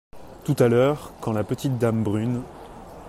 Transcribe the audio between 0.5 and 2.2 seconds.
à l’heure, quand la petite dame